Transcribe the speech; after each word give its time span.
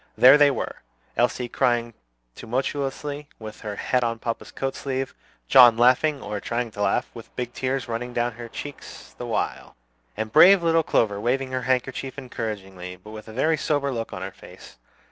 There 0.17 0.35
they 0.35 0.49
were: 0.49 0.77
Elsie 1.15 1.47
crying 1.47 1.93
tumultuously, 2.33 3.27
with 3.37 3.61
her 3.61 3.75
head 3.75 4.03
on 4.03 4.17
papa's 4.17 4.49
coat 4.51 4.73
sleeve; 4.75 5.13
John 5.47 5.77
laughing, 5.77 6.23
or 6.23 6.39
trying 6.39 6.71
to 6.71 6.81
laugh, 6.81 7.11
with 7.13 7.35
big 7.35 7.53
tears 7.53 7.87
running 7.87 8.11
down 8.11 8.31
her 8.31 8.49
cheeks 8.49 9.13
the 9.19 9.27
while; 9.27 9.75
and 10.17 10.31
brave 10.33 10.63
little 10.63 10.81
Clover 10.81 11.21
waving 11.21 11.51
her 11.51 11.61
handkerchief 11.69 12.17
encouragingly, 12.17 12.95
but 12.95 13.11
with 13.11 13.27
a 13.27 13.31
very 13.31 13.57
sober 13.57 13.91
look 13.91 14.11
on 14.11 14.23
her 14.23 14.31
face. 14.31 14.79